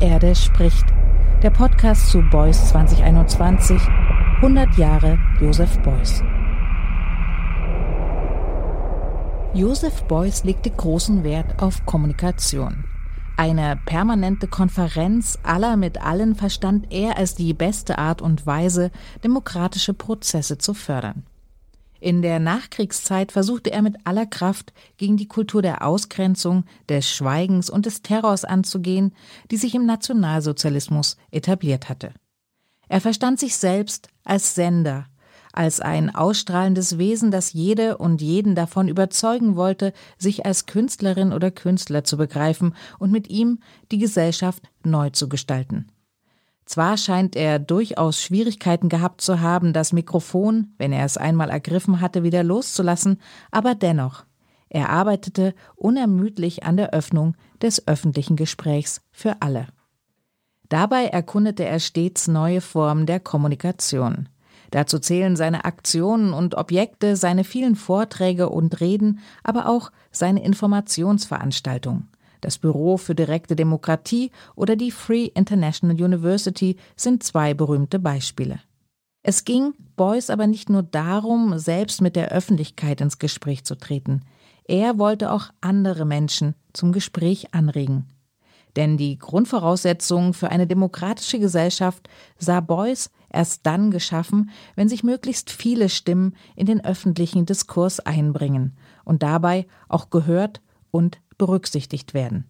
[0.00, 0.86] Erde spricht.
[1.42, 3.78] Der Podcast zu Beuys 2021.
[4.36, 6.22] 100 Jahre Joseph Beuys.
[9.52, 12.84] Joseph Beuys legte großen Wert auf Kommunikation.
[13.36, 18.90] Eine permanente Konferenz aller mit allen verstand er als die beste Art und Weise,
[19.22, 21.24] demokratische Prozesse zu fördern.
[22.00, 27.68] In der Nachkriegszeit versuchte er mit aller Kraft gegen die Kultur der Ausgrenzung, des Schweigens
[27.68, 29.14] und des Terrors anzugehen,
[29.50, 32.14] die sich im Nationalsozialismus etabliert hatte.
[32.88, 35.06] Er verstand sich selbst als Sender,
[35.52, 41.50] als ein ausstrahlendes Wesen, das jede und jeden davon überzeugen wollte, sich als Künstlerin oder
[41.50, 43.58] Künstler zu begreifen und mit ihm
[43.92, 45.86] die Gesellschaft neu zu gestalten.
[46.70, 52.00] Zwar scheint er durchaus Schwierigkeiten gehabt zu haben, das Mikrofon, wenn er es einmal ergriffen
[52.00, 54.24] hatte, wieder loszulassen, aber dennoch,
[54.68, 59.66] er arbeitete unermüdlich an der Öffnung des öffentlichen Gesprächs für alle.
[60.68, 64.28] Dabei erkundete er stets neue Formen der Kommunikation.
[64.70, 72.09] Dazu zählen seine Aktionen und Objekte, seine vielen Vorträge und Reden, aber auch seine Informationsveranstaltungen.
[72.40, 78.60] Das Büro für direkte Demokratie oder die Free International University sind zwei berühmte Beispiele.
[79.22, 84.22] Es ging Beuys aber nicht nur darum, selbst mit der Öffentlichkeit ins Gespräch zu treten.
[84.64, 88.06] Er wollte auch andere Menschen zum Gespräch anregen.
[88.76, 95.50] Denn die Grundvoraussetzungen für eine demokratische Gesellschaft sah Beuys erst dann geschaffen, wenn sich möglichst
[95.50, 100.60] viele Stimmen in den öffentlichen Diskurs einbringen und dabei auch gehört
[100.90, 102.44] und berücksichtigt werden.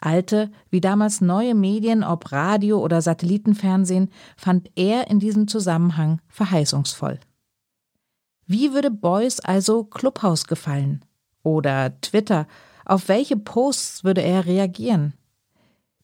[0.00, 7.20] Alte wie damals neue Medien, ob Radio oder Satellitenfernsehen, fand er in diesem Zusammenhang verheißungsvoll.
[8.46, 11.04] Wie würde Beuys also Clubhouse gefallen?
[11.42, 12.46] Oder Twitter?
[12.84, 15.12] Auf welche Posts würde er reagieren?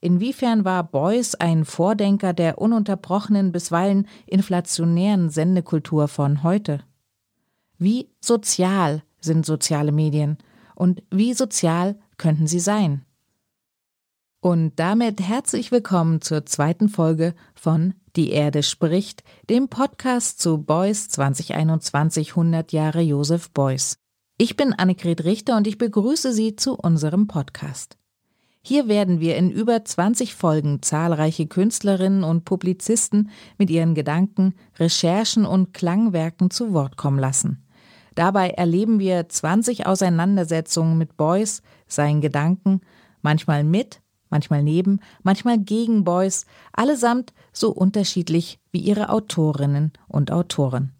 [0.01, 6.81] Inwiefern war Beuys ein Vordenker der ununterbrochenen, bisweilen inflationären Sendekultur von heute?
[7.79, 10.39] Wie sozial sind soziale Medien
[10.77, 13.05] und wie sozial könnten sie sein?
[14.41, 21.09] Und damit herzlich willkommen zur zweiten Folge von Die Erde spricht, dem Podcast zu Beuys
[21.09, 23.99] 2021 100 Jahre Josef Beuys.
[24.39, 27.97] Ich bin Annegret Richter und ich begrüße Sie zu unserem Podcast.
[28.63, 35.47] Hier werden wir in über 20 Folgen zahlreiche Künstlerinnen und Publizisten mit ihren Gedanken, Recherchen
[35.47, 37.66] und Klangwerken zu Wort kommen lassen.
[38.17, 42.81] Dabei erleben wir 20 Auseinandersetzungen mit Beuys, seinen Gedanken,
[43.21, 44.01] manchmal mit,
[44.31, 50.93] manchmal neben, manchmal gegen Beuys, allesamt so unterschiedlich wie ihre Autorinnen und Autoren.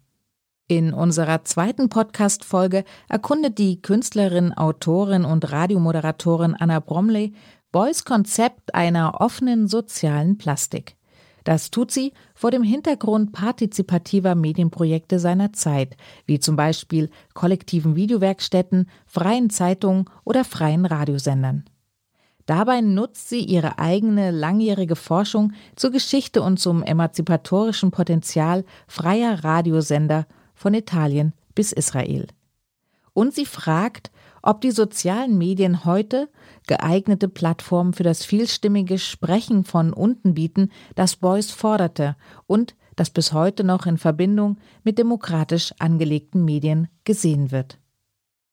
[0.67, 7.33] In unserer zweiten Podcast-Folge erkundet die Künstlerin, Autorin und Radiomoderatorin Anna Bromley
[7.71, 10.96] Beuys Konzept einer offenen sozialen Plastik.
[11.47, 18.89] Das tut sie vor dem Hintergrund partizipativer Medienprojekte seiner Zeit, wie zum Beispiel kollektiven Videowerkstätten,
[19.05, 21.63] freien Zeitungen oder freien Radiosendern.
[22.47, 30.27] Dabei nutzt sie ihre eigene langjährige Forschung zur Geschichte und zum emanzipatorischen Potenzial freier Radiosender
[30.53, 32.27] von Italien bis Israel.
[33.13, 34.11] Und sie fragt,
[34.47, 36.29] ob die sozialen Medien heute
[36.67, 42.15] geeignete Plattformen für das vielstimmige Sprechen von unten bieten, das Beuys forderte
[42.45, 47.77] und das bis heute noch in Verbindung mit demokratisch angelegten Medien gesehen wird.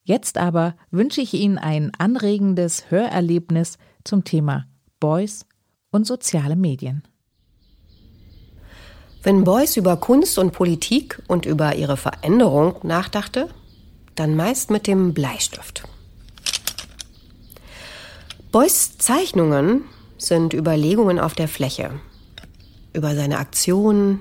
[0.03, 4.67] Jetzt aber wünsche ich Ihnen ein anregendes Hörerlebnis zum Thema
[4.99, 5.47] Beuys
[5.93, 7.05] und soziale Medien.
[9.23, 13.49] Wenn Beuys über Kunst und Politik und über ihre Veränderung nachdachte,
[14.15, 15.85] dann meist mit dem Bleistift.
[18.53, 19.83] Beuys Zeichnungen
[20.17, 21.91] sind Überlegungen auf der Fläche,
[22.93, 24.21] über seine Aktionen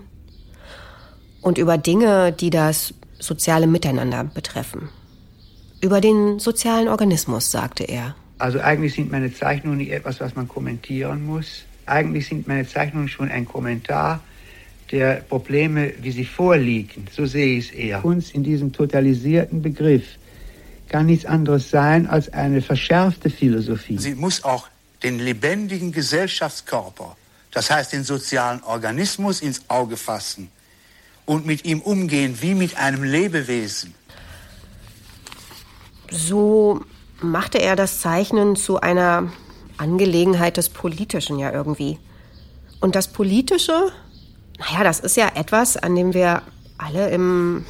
[1.41, 4.89] und über Dinge, die das soziale Miteinander betreffen.
[5.81, 8.15] Über den sozialen Organismus, sagte er.
[8.39, 11.65] Also eigentlich sind meine Zeichnungen nicht etwas, was man kommentieren muss.
[11.85, 14.21] Eigentlich sind meine Zeichnungen schon ein Kommentar
[14.93, 17.07] der Probleme, wie sie vorliegen.
[17.11, 18.01] So sehe ich es eher.
[18.01, 20.03] Kunst in diesem totalisierten Begriff
[20.87, 23.97] kann nichts anderes sein als eine verschärfte Philosophie.
[23.97, 24.67] Sie muss auch
[25.01, 27.17] den lebendigen Gesellschaftskörper,
[27.49, 30.49] das heißt den sozialen Organismus, ins Auge fassen
[31.25, 33.95] und mit ihm umgehen wie mit einem Lebewesen.
[36.11, 36.81] So
[37.19, 39.33] machte er das Zeichnen zu einer
[39.77, 41.97] Angelegenheit des Politischen ja irgendwie.
[42.79, 43.91] Und das Politische
[44.59, 46.41] naja, das ist ja etwas, an dem wir
[46.77, 47.65] alle im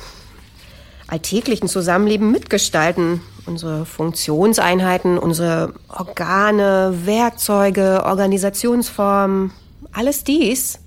[1.07, 9.51] alltäglichen Zusammenleben mitgestalten unsere Funktionseinheiten, unsere Organe, Werkzeuge, Organisationsformen,
[9.91, 10.79] alles dies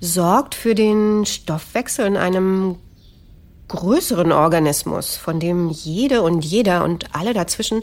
[0.00, 2.76] sorgt für den Stoffwechsel in einem
[3.68, 7.82] größeren Organismus, von dem jede und jeder und alle dazwischen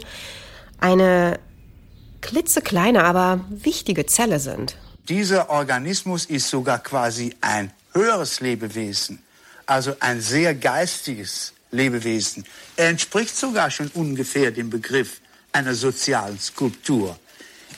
[0.80, 1.38] eine
[2.20, 4.76] klitzekleine, aber wichtige Zelle sind.
[5.08, 9.22] Dieser Organismus ist sogar quasi ein höheres Lebewesen,
[9.64, 12.44] also ein sehr geistiges Lebewesen.
[12.76, 15.22] Er entspricht sogar schon ungefähr dem Begriff
[15.52, 17.18] einer sozialen Skulptur,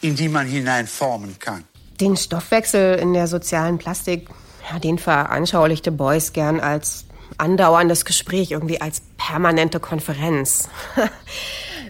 [0.01, 1.63] in die man hineinformen kann.
[2.01, 4.29] Den Stoffwechsel in der sozialen Plastik,
[4.69, 7.05] ja, den veranschaulichte Beuys gern als
[7.39, 10.69] andauerndes Gespräch, irgendwie als permanente Konferenz.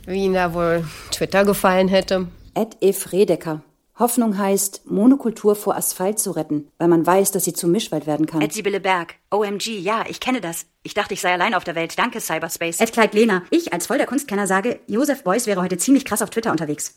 [0.05, 2.29] Wie ihn da wohl Twitter gefallen hätte.
[2.55, 3.63] Ed Ef Redecker.
[4.01, 8.25] Hoffnung heißt, Monokultur vor Asphalt zu retten, weil man weiß, dass sie zu Mischwald werden
[8.25, 8.41] kann.
[8.41, 9.17] Ed Sibylle Berg.
[9.31, 10.65] OMG, ja, ich kenne das.
[10.83, 11.99] Ich dachte, ich sei allein auf der Welt.
[11.99, 12.81] Danke, Cyberspace.
[12.81, 13.43] Ed Kleid Lena.
[13.51, 16.97] Ich als voll der Kunstkenner sage, Josef Beuys wäre heute ziemlich krass auf Twitter unterwegs.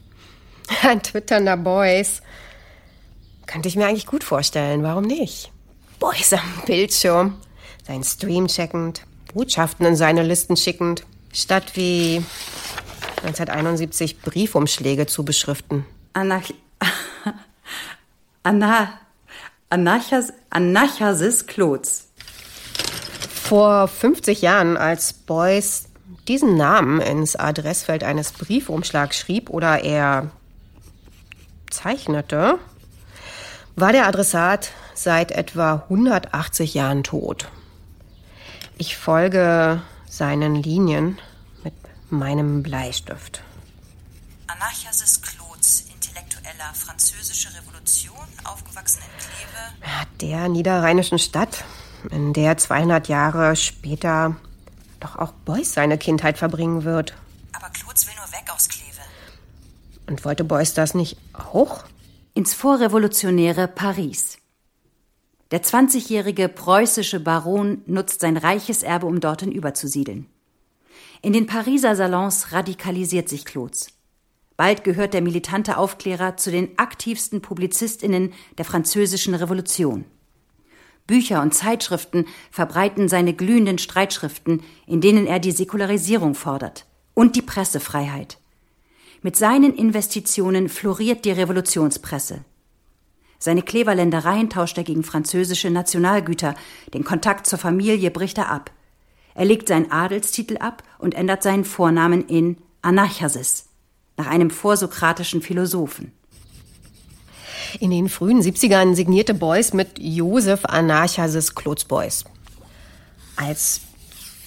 [0.82, 2.22] Ein twitternder Beuys.
[3.46, 4.82] Könnte ich mir eigentlich gut vorstellen.
[4.82, 5.52] Warum nicht?
[6.00, 7.40] Beuys am Bildschirm.
[7.86, 9.06] Sein Stream checkend.
[9.32, 11.04] Botschaften in seine Listen schickend.
[11.32, 12.20] Statt wie
[13.22, 15.86] 1971 Briefumschläge zu beschriften.
[16.16, 16.54] Anarch
[18.42, 18.98] Anna
[19.68, 22.06] Anarchas Anarchasis Klotz.
[23.42, 25.88] Vor 50 Jahren, als Beuys
[26.26, 30.30] diesen Namen ins Adressfeld eines Briefumschlags schrieb oder er
[31.70, 32.58] zeichnete,
[33.74, 37.50] war der Adressat seit etwa 180 Jahren tot.
[38.78, 41.18] Ich folge seinen Linien
[41.62, 41.74] mit
[42.08, 43.42] meinem Bleistift.
[44.46, 45.20] Anarchasis
[46.66, 49.60] Intellektueller französische Revolution, aufgewachsen in Kleve.
[49.82, 51.64] Ja, der niederrheinischen Stadt,
[52.10, 54.36] in der 200 Jahre später
[55.00, 57.14] doch auch Beuys seine Kindheit verbringen wird.
[57.52, 59.00] Aber Klotz will nur weg aus Kleve.
[60.06, 61.84] Und wollte Beuys das nicht auch?
[62.34, 64.38] Ins vorrevolutionäre Paris.
[65.50, 70.26] Der 20-jährige preußische Baron nutzt sein reiches Erbe, um dorthin überzusiedeln.
[71.22, 73.95] In den Pariser Salons radikalisiert sich Klotz.
[74.56, 80.04] Bald gehört der militante Aufklärer zu den aktivsten Publizistinnen der französischen Revolution.
[81.06, 87.42] Bücher und Zeitschriften verbreiten seine glühenden Streitschriften, in denen er die Säkularisierung fordert und die
[87.42, 88.38] Pressefreiheit.
[89.22, 92.44] Mit seinen Investitionen floriert die Revolutionspresse.
[93.38, 96.54] Seine Kleverländereien tauscht er gegen französische Nationalgüter,
[96.94, 98.70] den Kontakt zur Familie bricht er ab.
[99.34, 103.68] Er legt seinen Adelstitel ab und ändert seinen Vornamen in Anarchasis,
[104.16, 106.12] nach einem vorsokratischen Philosophen.
[107.80, 112.24] In den frühen 70ern signierte Beuys mit Josef Anarchasis Klotz Beuys.
[113.36, 113.80] Als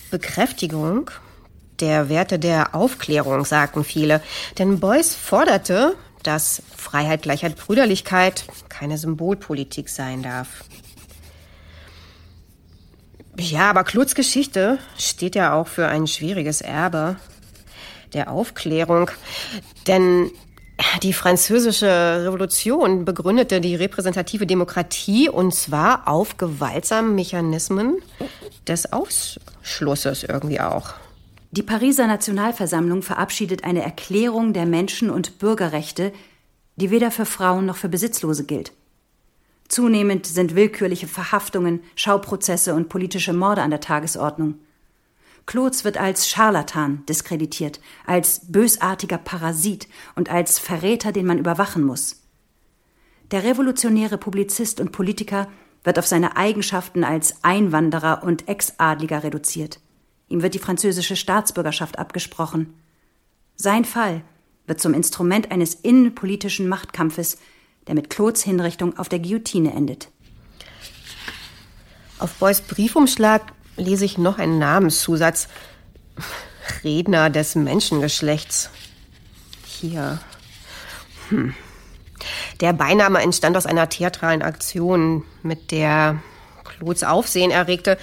[0.09, 1.11] Bekräftigung
[1.79, 4.21] der Werte der Aufklärung, sagten viele.
[4.57, 10.65] Denn Beuys forderte, dass Freiheit, Gleichheit, Brüderlichkeit keine Symbolpolitik sein darf.
[13.37, 17.15] Ja, aber Kluts Geschichte steht ja auch für ein schwieriges Erbe
[18.13, 19.11] der Aufklärung.
[19.87, 20.31] Denn
[21.03, 27.97] die französische Revolution begründete die repräsentative Demokratie und zwar auf gewaltsamen Mechanismen
[28.67, 30.93] des Ausschlusses irgendwie auch.
[31.51, 36.13] Die Pariser Nationalversammlung verabschiedet eine Erklärung der Menschen- und Bürgerrechte,
[36.75, 38.71] die weder für Frauen noch für Besitzlose gilt.
[39.67, 44.55] Zunehmend sind willkürliche Verhaftungen, Schauprozesse und politische Morde an der Tagesordnung.
[45.45, 52.21] Klotz wird als Scharlatan diskreditiert, als bösartiger Parasit und als Verräter, den man überwachen muss.
[53.31, 55.47] Der revolutionäre Publizist und Politiker
[55.83, 59.79] wird auf seine Eigenschaften als Einwanderer und Exadliger reduziert.
[60.27, 62.73] Ihm wird die französische Staatsbürgerschaft abgesprochen.
[63.55, 64.21] Sein Fall
[64.67, 67.37] wird zum Instrument eines innenpolitischen Machtkampfes,
[67.87, 70.09] der mit Claudes Hinrichtung auf der Guillotine endet.
[72.19, 75.47] Auf Beuys Briefumschlag lese ich noch einen Namenszusatz.
[76.83, 78.69] Redner des Menschengeschlechts.
[79.65, 80.19] Hier.
[81.29, 81.53] Hm.
[82.59, 86.21] Der Beiname entstand aus einer theatralen Aktion, mit der
[86.63, 87.97] Claudes Aufsehen erregte.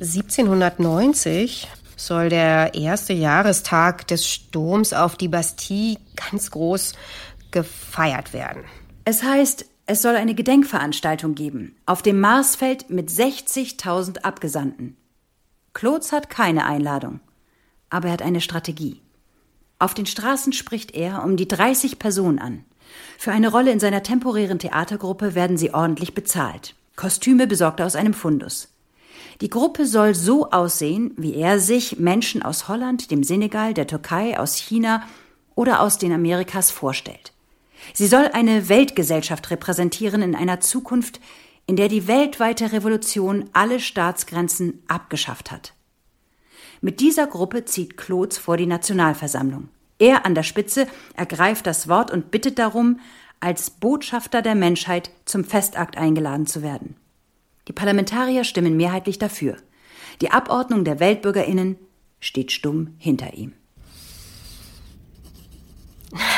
[0.00, 5.98] 1790 soll der erste Jahrestag des Sturms auf die Bastille
[6.30, 6.92] ganz groß
[7.50, 8.64] gefeiert werden.
[9.04, 14.98] Es heißt, es soll eine Gedenkveranstaltung geben, auf dem Marsfeld mit 60.000 Abgesandten.
[15.72, 17.20] Klotz hat keine Einladung,
[17.88, 19.00] aber er hat eine Strategie.
[19.78, 22.66] Auf den Straßen spricht er um die 30 Personen an.
[23.16, 26.74] Für eine Rolle in seiner temporären Theatergruppe werden sie ordentlich bezahlt.
[26.94, 28.68] Kostüme besorgt er aus einem Fundus.
[29.40, 34.38] Die Gruppe soll so aussehen, wie er sich Menschen aus Holland, dem Senegal, der Türkei,
[34.38, 35.02] aus China
[35.54, 37.32] oder aus den Amerikas vorstellt.
[37.94, 41.20] Sie soll eine Weltgesellschaft repräsentieren in einer Zukunft,
[41.66, 45.74] in der die weltweite Revolution alle Staatsgrenzen abgeschafft hat.
[46.80, 49.68] Mit dieser Gruppe zieht Klotz vor die Nationalversammlung.
[49.98, 53.00] Er an der Spitze ergreift das Wort und bittet darum,
[53.40, 56.96] als Botschafter der Menschheit zum Festakt eingeladen zu werden.
[57.66, 59.56] Die Parlamentarier stimmen mehrheitlich dafür.
[60.20, 61.76] Die Abordnung der Weltbürgerinnen
[62.20, 63.52] steht stumm hinter ihm.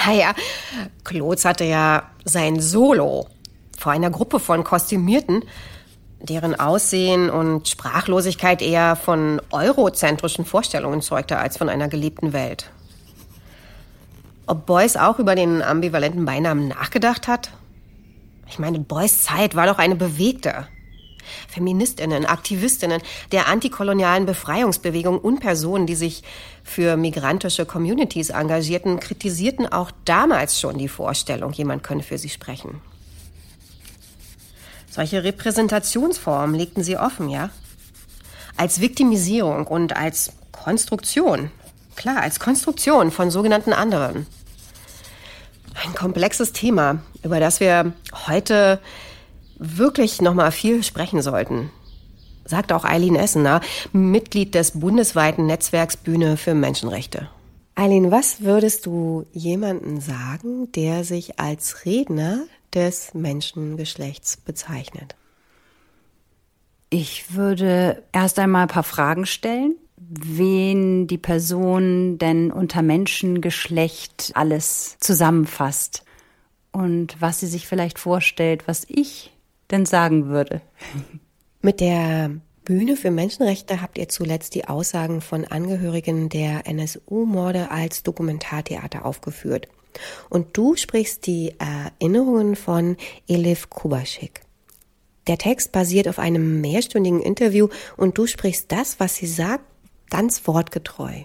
[0.07, 0.35] Naja,
[1.05, 3.29] Klotz hatte ja sein Solo
[3.79, 5.45] vor einer Gruppe von Kostümierten,
[6.21, 12.71] deren Aussehen und Sprachlosigkeit eher von eurozentrischen Vorstellungen zeugte als von einer gelebten Welt.
[14.47, 17.51] Ob Beuys auch über den ambivalenten Beinamen nachgedacht hat?
[18.49, 20.67] Ich meine, Beuys Zeit war doch eine bewegte.
[21.49, 26.23] Feministinnen, Aktivistinnen der antikolonialen Befreiungsbewegung und Personen, die sich
[26.63, 32.81] für migrantische Communities engagierten, kritisierten auch damals schon die Vorstellung, jemand könne für sie sprechen.
[34.91, 37.51] Solche Repräsentationsformen legten sie offen, ja?
[38.57, 41.51] Als Viktimisierung und als Konstruktion.
[41.95, 44.27] Klar, als Konstruktion von sogenannten anderen.
[45.85, 47.93] Ein komplexes Thema, über das wir
[48.27, 48.81] heute
[49.61, 51.71] wirklich noch mal viel sprechen sollten.
[52.45, 53.61] Sagt auch Eileen Essener,
[53.93, 57.29] Mitglied des bundesweiten Netzwerks Bühne für Menschenrechte.
[57.77, 65.15] Eileen, was würdest du jemanden sagen, der sich als Redner des Menschengeschlechts bezeichnet?
[66.89, 74.97] Ich würde erst einmal ein paar Fragen stellen, wen die Person denn unter Menschengeschlecht alles
[74.99, 76.03] zusammenfasst
[76.73, 79.31] und was sie sich vielleicht vorstellt, was ich
[79.71, 80.61] denn sagen würde.
[81.63, 82.31] Mit der
[82.65, 89.69] Bühne für Menschenrechte habt ihr zuletzt die Aussagen von Angehörigen der NSU-Morde als Dokumentartheater aufgeführt.
[90.29, 92.97] Und du sprichst die Erinnerungen von
[93.27, 94.43] Elif Kubaschik.
[95.27, 99.65] Der Text basiert auf einem mehrstündigen Interview und du sprichst das, was sie sagt,
[100.09, 101.25] ganz wortgetreu.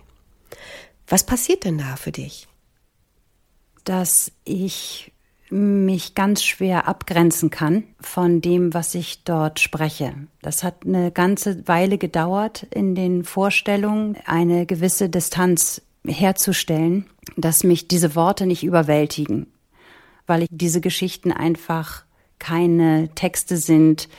[1.07, 2.47] Was passiert denn da für dich?
[3.83, 5.11] Dass ich
[5.55, 10.13] mich ganz schwer abgrenzen kann von dem, was ich dort spreche.
[10.41, 17.05] Das hat eine ganze Weile gedauert in den Vorstellungen, eine gewisse Distanz herzustellen,
[17.37, 19.47] dass mich diese Worte nicht überwältigen,
[20.27, 22.03] weil ich diese Geschichten einfach
[22.37, 24.09] keine Texte sind,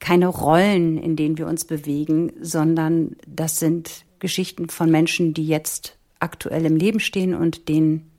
[0.00, 5.96] keine Rollen, in denen wir uns bewegen, sondern das sind Geschichten von Menschen, die jetzt
[6.18, 8.10] aktuell im Leben stehen und denen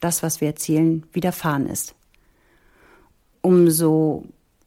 [0.00, 1.94] das, was wir erzählen, widerfahren ist.
[3.40, 4.24] Umso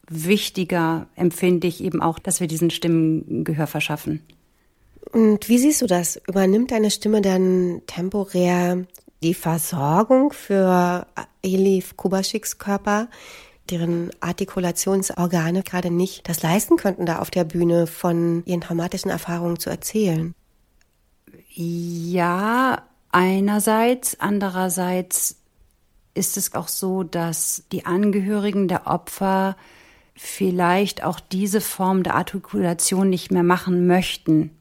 [0.09, 4.21] wichtiger empfinde ich eben auch, dass wir diesen Stimmen Gehör verschaffen.
[5.11, 6.21] Und wie siehst du das?
[6.27, 8.85] Übernimmt deine Stimme dann temporär
[9.23, 11.05] die Versorgung für
[11.43, 13.07] Elif Kubaschiks Körper,
[13.69, 19.59] deren Artikulationsorgane gerade nicht das leisten könnten, da auf der Bühne von ihren traumatischen Erfahrungen
[19.59, 20.33] zu erzählen?
[21.53, 24.19] Ja, einerseits.
[24.19, 25.37] Andererseits
[26.13, 29.55] ist es auch so, dass die Angehörigen der Opfer
[30.15, 34.51] vielleicht auch diese Form der Artikulation nicht mehr machen möchten,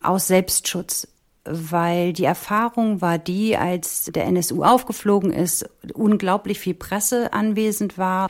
[0.00, 1.08] aus Selbstschutz,
[1.44, 8.28] weil die Erfahrung war die, als der NSU aufgeflogen ist, unglaublich viel Presse anwesend war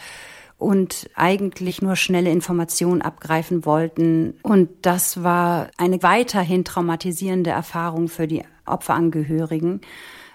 [0.58, 4.34] und eigentlich nur schnelle Informationen abgreifen wollten.
[4.42, 9.81] Und das war eine weiterhin traumatisierende Erfahrung für die Opferangehörigen,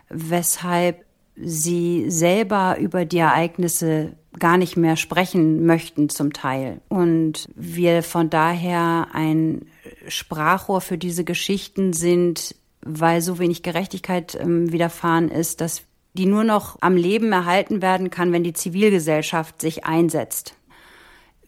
[0.10, 1.06] weshalb
[1.36, 6.82] sie selber über die Ereignisse gar nicht mehr sprechen möchten zum Teil.
[6.90, 9.66] Und wir von daher ein
[10.08, 16.44] Sprachrohr für diese Geschichten sind, weil so wenig Gerechtigkeit ähm, widerfahren ist, dass die nur
[16.44, 20.56] noch am Leben erhalten werden kann, wenn die Zivilgesellschaft sich einsetzt.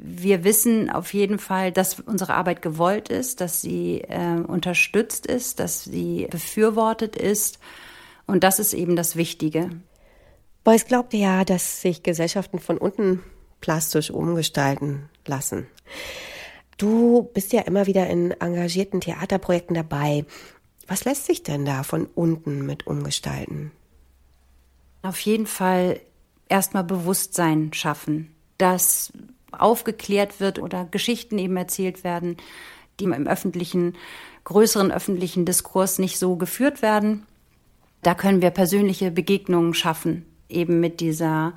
[0.01, 5.59] Wir wissen auf jeden Fall, dass unsere Arbeit gewollt ist, dass sie äh, unterstützt ist,
[5.59, 7.59] dass sie befürwortet ist.
[8.25, 9.69] Und das ist eben das Wichtige.
[10.63, 13.21] Beuys glaubte ja, dass sich Gesellschaften von unten
[13.59, 15.67] plastisch umgestalten lassen.
[16.77, 20.25] Du bist ja immer wieder in engagierten Theaterprojekten dabei.
[20.87, 23.71] Was lässt sich denn da von unten mit umgestalten?
[25.01, 25.99] Auf jeden Fall
[26.47, 29.11] erstmal Bewusstsein schaffen, dass
[29.51, 32.37] aufgeklärt wird oder Geschichten eben erzählt werden,
[32.99, 33.95] die im öffentlichen,
[34.43, 37.25] größeren öffentlichen Diskurs nicht so geführt werden.
[38.01, 41.53] Da können wir persönliche Begegnungen schaffen, eben mit dieser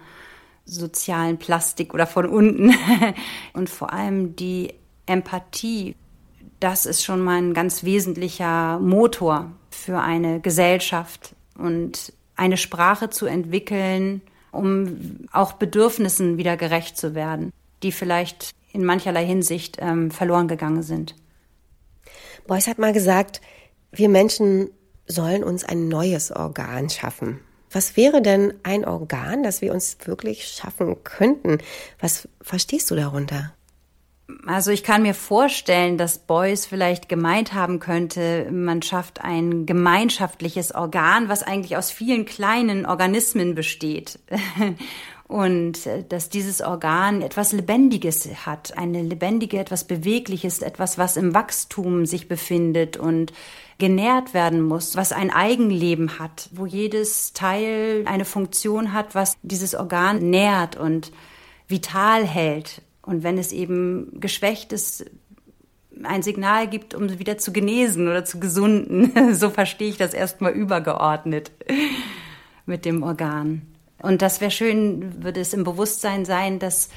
[0.65, 2.73] sozialen Plastik oder von unten
[3.53, 4.75] und vor allem die
[5.07, 5.97] Empathie
[6.63, 13.27] das ist schon mal ein ganz wesentlicher Motor für eine Gesellschaft und eine Sprache zu
[13.27, 14.23] entwickeln,
[14.53, 17.53] um auch Bedürfnissen wieder gerecht zu werden,
[17.83, 21.15] die vielleicht in mancherlei Hinsicht ähm, verloren gegangen sind.
[22.47, 23.41] Beuys hat mal gesagt,
[23.93, 24.71] wir Menschen
[25.07, 27.41] sollen uns ein neues Organ schaffen.
[27.71, 31.59] Was wäre denn ein Organ, das wir uns wirklich schaffen könnten?
[32.01, 33.55] Was verstehst du darunter?
[34.47, 40.75] Also ich kann mir vorstellen, dass Beuys vielleicht gemeint haben könnte, man schafft ein gemeinschaftliches
[40.75, 44.19] Organ, was eigentlich aus vielen kleinen Organismen besteht.
[45.29, 51.35] Und äh, dass dieses Organ etwas Lebendiges hat, eine lebendige, etwas Bewegliches, etwas, was im
[51.35, 53.33] Wachstum sich befindet und
[53.79, 59.75] genährt werden muss, was ein Eigenleben hat, wo jedes Teil eine Funktion hat, was dieses
[59.75, 61.13] Organ nährt und
[61.67, 62.83] vital hält.
[63.03, 65.07] Und wenn es eben geschwächt ist,
[66.05, 69.13] ein Signal gibt, um wieder zu genesen oder zu gesunden.
[69.35, 71.51] So verstehe ich das erstmal übergeordnet
[72.67, 73.63] mit dem Organ.
[74.03, 76.89] Und das wäre schön, würde es im Bewusstsein sein, dass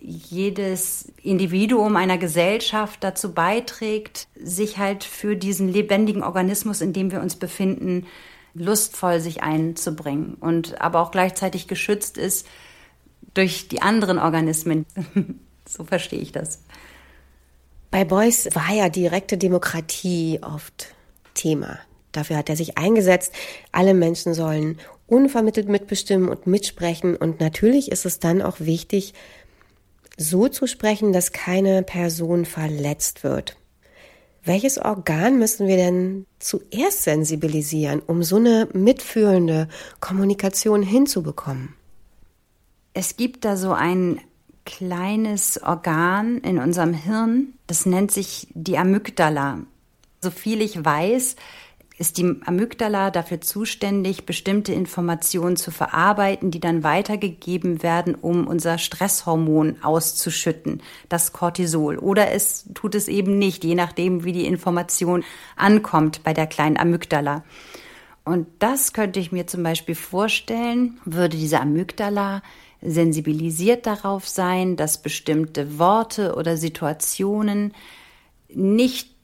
[0.00, 7.20] jedes Individuum einer Gesellschaft dazu beiträgt, sich halt für diesen lebendigen Organismus, in dem wir
[7.20, 8.06] uns befinden,
[8.54, 12.46] lustvoll sich einzubringen und aber auch gleichzeitig geschützt ist
[13.34, 14.86] durch die anderen Organismen.
[15.68, 16.62] so verstehe ich das.
[17.90, 20.94] Bei Beuys war ja direkte Demokratie oft
[21.34, 21.78] Thema.
[22.12, 23.32] Dafür hat er sich eingesetzt,
[23.72, 27.16] alle Menschen sollen unvermittelt mitbestimmen und mitsprechen.
[27.16, 29.14] Und natürlich ist es dann auch wichtig,
[30.16, 33.56] so zu sprechen, dass keine Person verletzt wird.
[34.44, 39.68] Welches Organ müssen wir denn zuerst sensibilisieren, um so eine mitfühlende
[40.00, 41.74] Kommunikation hinzubekommen?
[42.94, 44.20] Es gibt da so ein
[44.64, 49.60] kleines Organ in unserem Hirn, das nennt sich die Amygdala.
[50.22, 51.36] So viel ich weiß,
[51.98, 58.76] ist die Amygdala dafür zuständig, bestimmte Informationen zu verarbeiten, die dann weitergegeben werden, um unser
[58.76, 61.98] Stresshormon auszuschütten, das Cortisol.
[61.98, 65.24] Oder es tut es eben nicht, je nachdem, wie die Information
[65.56, 67.44] ankommt bei der kleinen Amygdala.
[68.24, 72.42] Und das könnte ich mir zum Beispiel vorstellen, würde diese Amygdala
[72.82, 77.72] sensibilisiert darauf sein, dass bestimmte Worte oder Situationen
[78.48, 79.15] nicht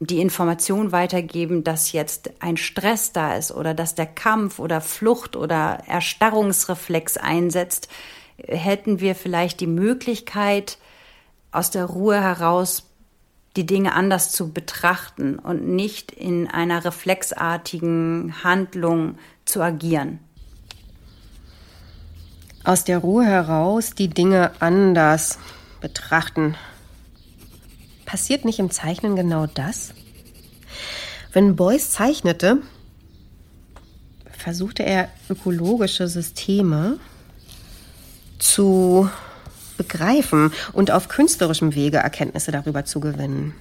[0.00, 5.36] die Information weitergeben, dass jetzt ein Stress da ist oder dass der Kampf oder Flucht
[5.36, 7.88] oder Erstarrungsreflex einsetzt,
[8.38, 10.78] hätten wir vielleicht die Möglichkeit,
[11.52, 12.86] aus der Ruhe heraus
[13.56, 20.20] die Dinge anders zu betrachten und nicht in einer reflexartigen Handlung zu agieren
[22.64, 25.38] aus der Ruhe heraus die Dinge anders
[25.80, 26.56] betrachten.
[28.10, 29.94] Passiert nicht im Zeichnen genau das?
[31.32, 32.58] Wenn Beuys zeichnete,
[34.36, 36.98] versuchte er ökologische Systeme
[38.40, 39.08] zu
[39.76, 43.54] begreifen und auf künstlerischem Wege Erkenntnisse darüber zu gewinnen.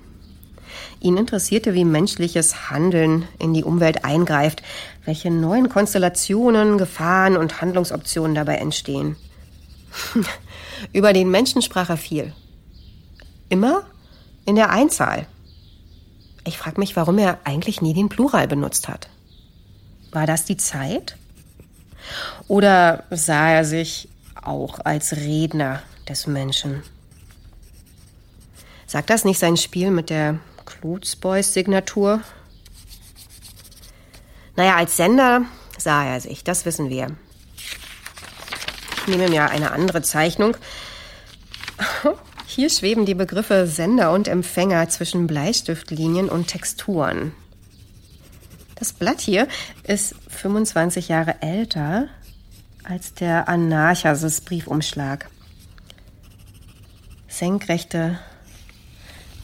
[1.00, 4.64] Ihn interessierte, wie menschliches Handeln in die Umwelt eingreift,
[5.06, 9.16] welche neuen Konstellationen, Gefahren und Handlungsoptionen dabei entstehen.
[10.92, 12.34] Über den Menschen sprach er viel.
[13.50, 13.84] Immer
[14.46, 15.28] in der Einzahl.
[16.46, 19.10] Ich frage mich, warum er eigentlich nie den Plural benutzt hat.
[20.12, 21.18] War das die Zeit?
[22.48, 24.10] Oder sah er sich
[24.42, 26.84] auch als Redner des Menschen?
[28.88, 32.22] Sagt das nicht sein Spiel mit der Klutzboys Signatur?
[34.56, 35.44] Naja, als Sender
[35.78, 37.16] sah er sich, das wissen wir.
[39.02, 40.58] Ich nehme mir eine andere Zeichnung.
[42.52, 47.32] Hier schweben die Begriffe Sender und Empfänger zwischen Bleistiftlinien und Texturen.
[48.74, 49.48] Das Blatt hier
[49.84, 52.08] ist 25 Jahre älter
[52.84, 55.30] als der Anarchasis-Briefumschlag.
[57.28, 58.18] Senkrechte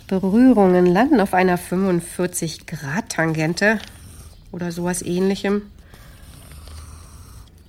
[0.07, 3.77] Berührungen landen auf einer 45-Grad-Tangente
[4.51, 5.61] oder sowas ähnlichem.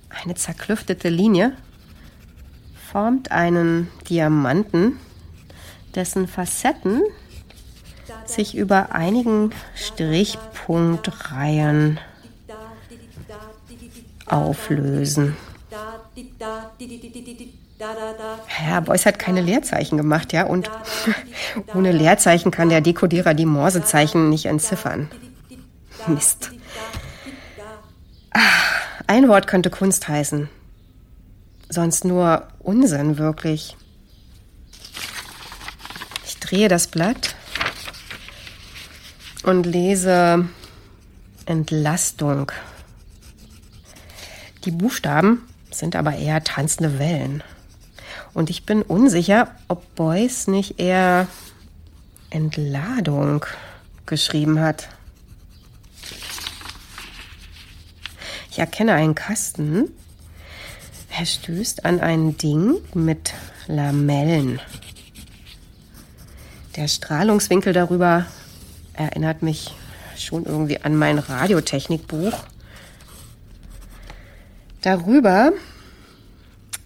[0.09, 1.55] Eine zerklüftete Linie
[2.91, 4.97] formt einen Diamanten,
[5.97, 7.01] dessen Facetten
[8.25, 11.99] sich über einigen Strichpunktreihen
[14.27, 15.35] auflösen.
[18.45, 20.69] Herr Beuys hat keine Leerzeichen gemacht, ja, und
[21.73, 25.09] ohne Leerzeichen kann der Dekodierer die Morsezeichen nicht entziffern.
[26.07, 26.51] Mist.
[29.07, 30.49] Ein Wort könnte Kunst heißen.
[31.69, 33.75] Sonst nur Unsinn, wirklich.
[36.47, 37.35] Drehe das Blatt
[39.43, 40.47] und lese
[41.45, 42.53] Entlastung.
[44.63, 47.43] Die Buchstaben sind aber eher tanzende Wellen.
[48.33, 51.27] Und ich bin unsicher, ob Beuys nicht eher
[52.29, 53.45] Entladung
[54.05, 54.87] geschrieben hat.
[58.51, 59.89] Ich erkenne einen Kasten.
[61.09, 63.33] Er stößt an ein Ding mit
[63.67, 64.61] Lamellen.
[66.77, 68.27] Der Strahlungswinkel darüber
[68.93, 69.73] erinnert mich
[70.15, 72.33] schon irgendwie an mein Radiotechnikbuch.
[74.81, 75.53] Darüber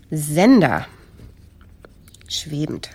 [0.09, 0.87] Sender.
[2.29, 2.89] Schwebend.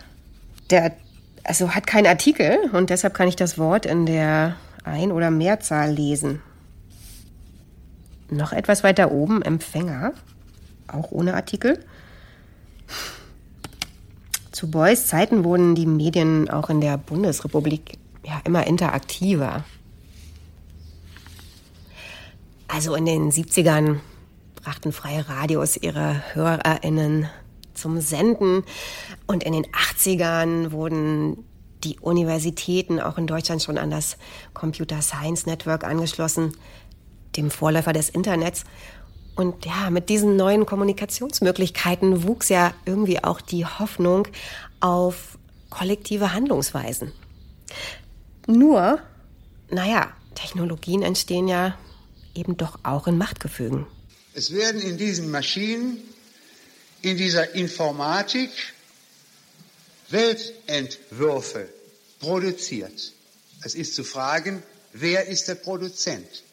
[0.70, 0.96] Der
[1.44, 5.92] also hat keinen Artikel und deshalb kann ich das Wort in der Ein- oder Mehrzahl
[5.92, 6.40] lesen.
[8.30, 10.14] Noch etwas weiter oben Empfänger,
[10.88, 11.78] auch ohne Artikel.
[14.56, 19.66] Zu Beuys Zeiten wurden die Medien auch in der Bundesrepublik ja immer interaktiver.
[22.66, 23.98] Also in den 70ern
[24.54, 27.28] brachten freie Radios ihre HörerInnen
[27.74, 28.64] zum Senden
[29.26, 31.44] und in den 80ern wurden
[31.84, 34.16] die Universitäten auch in Deutschland schon an das
[34.54, 36.54] Computer Science Network angeschlossen,
[37.36, 38.64] dem Vorläufer des Internets.
[39.36, 44.26] Und ja, mit diesen neuen Kommunikationsmöglichkeiten wuchs ja irgendwie auch die Hoffnung
[44.80, 47.12] auf kollektive Handlungsweisen.
[48.46, 48.98] Nur,
[49.70, 51.76] naja, Technologien entstehen ja
[52.34, 53.86] eben doch auch in Machtgefügen.
[54.32, 55.98] Es werden in diesen Maschinen,
[57.02, 58.50] in dieser Informatik
[60.10, 61.68] Weltentwürfe
[62.20, 63.12] produziert.
[63.62, 66.44] Es ist zu fragen, wer ist der Produzent?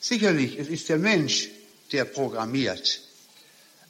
[0.00, 1.48] Sicherlich, es ist der Mensch,
[1.92, 3.00] der programmiert.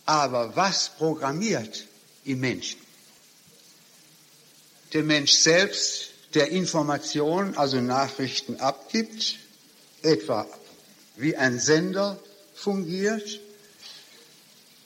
[0.05, 1.85] Aber was programmiert
[2.25, 2.81] im Menschen?
[4.93, 9.37] Der Mensch selbst, der Informationen, also Nachrichten abgibt,
[10.03, 10.47] etwa
[11.17, 12.19] wie ein Sender
[12.55, 13.41] fungiert,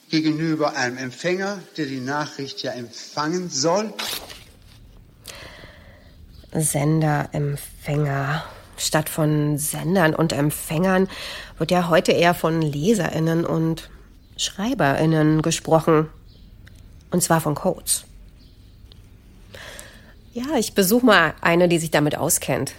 [0.09, 3.93] gegenüber einem Empfänger, der die Nachricht ja empfangen soll.
[6.53, 8.45] Sender, Empfänger.
[8.77, 11.09] Statt von Sendern und Empfängern
[11.57, 13.89] wird ja heute eher von Leserinnen und
[14.37, 16.07] Schreiberinnen gesprochen.
[17.11, 18.05] Und zwar von Codes.
[20.33, 22.73] Ja, ich besuche mal eine, die sich damit auskennt.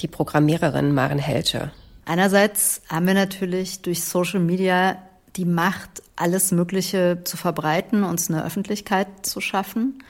[0.00, 1.70] Die Programmiererin Maren Helche.
[2.04, 4.96] Einerseits haben wir natürlich durch Social Media
[5.36, 10.02] die Macht, alles Mögliche zu verbreiten, uns eine Öffentlichkeit zu schaffen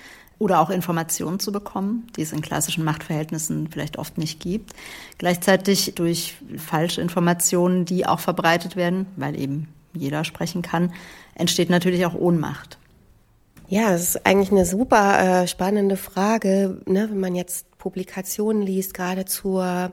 [0.42, 4.72] oder auch Informationen zu bekommen, die es in klassischen Machtverhältnissen vielleicht oft nicht gibt.
[5.16, 10.92] Gleichzeitig durch falsche Informationen, die auch verbreitet werden, weil eben jeder sprechen kann,
[11.36, 12.78] entsteht natürlich auch Ohnmacht.
[13.68, 18.94] Ja, das ist eigentlich eine super äh, spannende Frage, ne, wenn man jetzt Publikationen liest,
[18.94, 19.92] gerade zur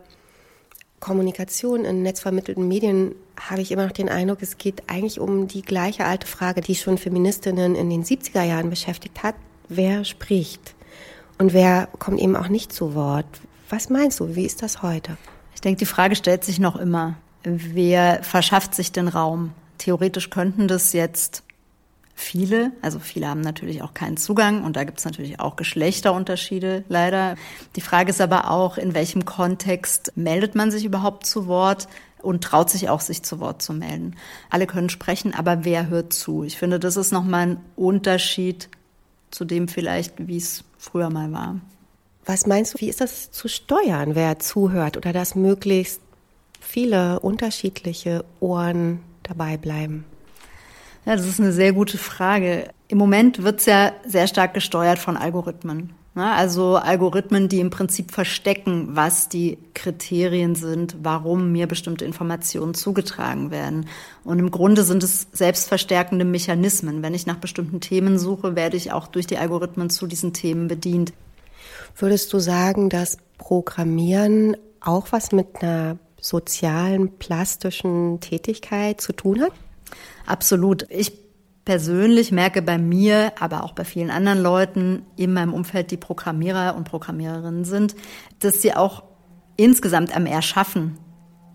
[1.00, 5.62] Kommunikation in netzvermittelten Medien habe ich immer noch den Eindruck, es geht eigentlich um die
[5.62, 9.36] gleiche alte Frage, die schon Feministinnen in den 70er Jahren beschäftigt hat.
[9.70, 10.74] Wer spricht?
[11.38, 13.28] Und wer kommt eben auch nicht zu Wort?
[13.70, 14.36] Was meinst du?
[14.36, 15.16] Wie ist das heute?
[15.54, 17.16] Ich denke, die Frage stellt sich noch immer.
[17.44, 19.54] Wer verschafft sich den Raum?
[19.78, 21.44] Theoretisch könnten das jetzt
[22.16, 22.72] viele.
[22.82, 27.36] Also viele haben natürlich auch keinen Zugang und da gibt es natürlich auch Geschlechterunterschiede leider.
[27.76, 31.88] Die Frage ist aber auch, in welchem Kontext meldet man sich überhaupt zu Wort?
[32.22, 34.18] und traut sich auch, sich zu Wort zu melden.
[34.50, 36.44] Alle können sprechen, aber wer hört zu?
[36.44, 38.68] Ich finde, das ist nochmal ein Unterschied
[39.32, 41.60] zu dem vielleicht, wie es früher mal war.
[42.26, 46.02] Was meinst du, wie ist das zu steuern, wer zuhört oder dass möglichst
[46.60, 50.06] viele unterschiedliche Ohren dabei bleiben?
[51.06, 52.70] Ja, das ist eine sehr gute Frage.
[52.88, 55.94] Im Moment wird es ja sehr stark gesteuert von Algorithmen.
[56.20, 56.34] Ne?
[56.34, 63.52] Also Algorithmen, die im Prinzip verstecken, was die Kriterien sind, warum mir bestimmte Informationen zugetragen
[63.52, 63.86] werden.
[64.26, 67.02] Und im Grunde sind es selbstverstärkende Mechanismen.
[67.02, 70.68] Wenn ich nach bestimmten Themen suche, werde ich auch durch die Algorithmen zu diesen Themen
[70.68, 71.14] bedient.
[71.96, 79.54] Würdest du sagen, dass Programmieren auch was mit einer sozialen, plastischen Tätigkeit zu tun hat?
[80.26, 80.86] Absolut.
[80.90, 81.29] Ich
[81.70, 86.76] persönlich merke bei mir, aber auch bei vielen anderen Leuten in meinem Umfeld, die Programmierer
[86.76, 87.96] und Programmiererinnen sind,
[88.40, 89.04] dass sie auch
[89.56, 90.98] insgesamt am Erschaffen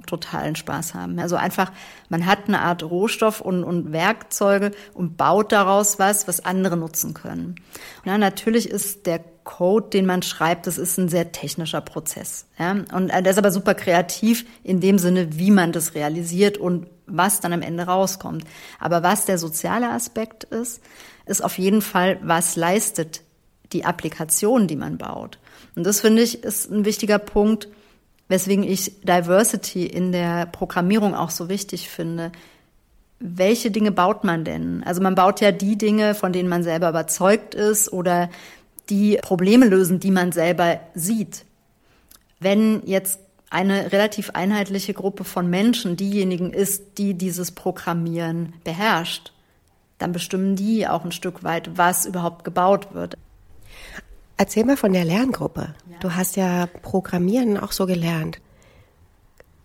[0.07, 1.19] totalen Spaß haben.
[1.19, 1.73] Also einfach,
[2.11, 7.13] man hat eine Art Rohstoff und, und Werkzeuge und baut daraus was, was andere nutzen
[7.13, 7.57] können.
[8.05, 12.47] Ja, natürlich ist der Code, den man schreibt, das ist ein sehr technischer Prozess.
[12.57, 12.77] Ja?
[12.93, 17.41] Und der ist aber super kreativ in dem Sinne, wie man das realisiert und was
[17.41, 18.45] dann am Ende rauskommt.
[18.79, 20.83] Aber was der soziale Aspekt ist,
[21.27, 23.23] ist auf jeden Fall, was leistet
[23.73, 25.39] die Applikation, die man baut.
[25.75, 27.69] Und das finde ich ist ein wichtiger Punkt,
[28.29, 32.33] weswegen ich Diversity in der Programmierung auch so wichtig finde.
[33.19, 34.83] Welche Dinge baut man denn?
[34.85, 38.31] Also man baut ja die Dinge, von denen man selber überzeugt ist oder
[38.91, 41.45] die Probleme lösen, die man selber sieht.
[42.39, 43.19] Wenn jetzt
[43.55, 49.33] eine relativ einheitliche Gruppe von Menschen diejenigen ist, die dieses Programmieren beherrscht,
[49.99, 53.17] dann bestimmen die auch ein Stück weit, was überhaupt gebaut wird.
[54.37, 55.75] Erzähl mal von der Lerngruppe.
[55.89, 55.97] Ja.
[56.01, 58.41] Du hast ja Programmieren auch so gelernt.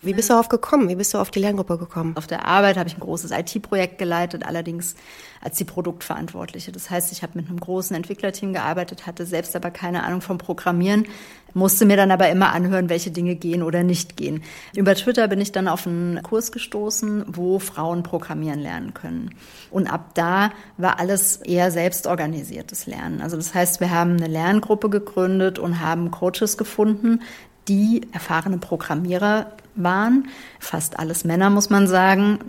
[0.01, 0.87] Wie bist du darauf gekommen?
[0.87, 2.15] Wie bist du auf die Lerngruppe gekommen?
[2.15, 4.95] Auf der Arbeit habe ich ein großes IT-Projekt geleitet, allerdings
[5.41, 6.71] als die Produktverantwortliche.
[6.71, 10.37] Das heißt, ich habe mit einem großen Entwicklerteam gearbeitet, hatte selbst aber keine Ahnung vom
[10.37, 11.05] Programmieren,
[11.53, 14.43] musste mir dann aber immer anhören, welche Dinge gehen oder nicht gehen.
[14.73, 19.35] Über Twitter bin ich dann auf einen Kurs gestoßen, wo Frauen programmieren lernen können.
[19.69, 23.21] Und ab da war alles eher selbstorganisiertes Lernen.
[23.21, 27.21] Also das heißt, wir haben eine Lerngruppe gegründet und haben Coaches gefunden,
[27.67, 29.51] die erfahrene Programmierer
[29.83, 30.27] waren.
[30.59, 32.39] Fast alles Männer, muss man sagen,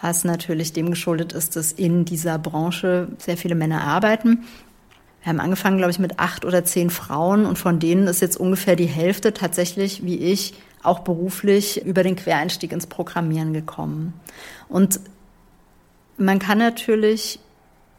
[0.00, 4.44] was natürlich dem geschuldet ist, dass in dieser Branche sehr viele Männer arbeiten.
[5.22, 8.38] Wir haben angefangen, glaube ich, mit acht oder zehn Frauen und von denen ist jetzt
[8.38, 14.14] ungefähr die Hälfte tatsächlich, wie ich, auch beruflich über den Quereinstieg ins Programmieren gekommen.
[14.68, 14.98] Und
[16.16, 17.38] man kann natürlich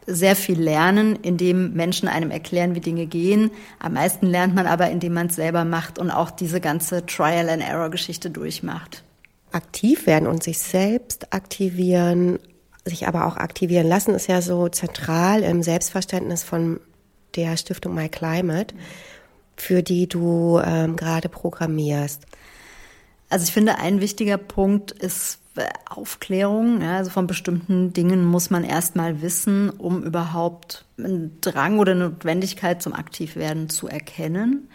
[0.06, 3.50] sehr viel lernen, indem Menschen einem erklären, wie Dinge gehen.
[3.78, 8.30] Am meisten lernt man aber, indem man es selber macht und auch diese ganze Trial-and-Error-Geschichte
[8.30, 9.04] durchmacht.
[9.52, 12.38] Aktiv werden und sich selbst aktivieren,
[12.84, 16.80] sich aber auch aktivieren lassen, ist ja so zentral im Selbstverständnis von
[17.36, 18.74] der Stiftung My Climate,
[19.56, 22.22] für die du ähm, gerade programmierst.
[23.28, 25.38] Also ich finde, ein wichtiger Punkt ist
[25.88, 26.80] Aufklärung.
[26.80, 32.10] Ja, also von bestimmten Dingen muss man erstmal wissen, um überhaupt einen Drang oder eine
[32.10, 34.68] Notwendigkeit zum Aktivwerden zu erkennen.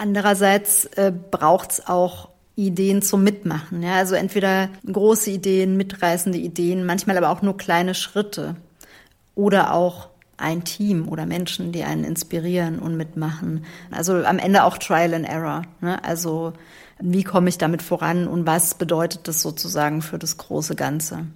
[0.00, 3.82] Andererseits äh, braucht es auch Ideen zum Mitmachen.
[3.82, 8.56] Ja, also entweder große Ideen, mitreißende Ideen, manchmal aber auch nur kleine Schritte.
[9.34, 13.64] Oder auch ein Team oder Menschen, die einen inspirieren und mitmachen.
[13.90, 15.62] Also am Ende auch Trial and Error.
[15.80, 16.02] Ne?
[16.04, 16.52] Also
[17.00, 21.26] wie komme ich damit voran und was bedeutet das sozusagen für das große Ganze?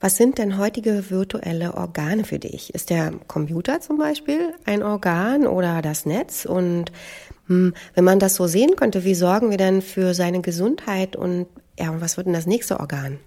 [0.00, 2.74] Was sind denn heutige virtuelle Organe für dich?
[2.74, 6.44] Ist der Computer zum Beispiel ein Organ oder das Netz?
[6.44, 6.90] Und
[7.46, 11.46] hm, wenn man das so sehen könnte, wie sorgen wir denn für seine Gesundheit und
[11.78, 13.18] ja, was wird denn das nächste Organ?